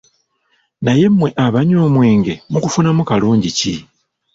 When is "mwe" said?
1.17-1.29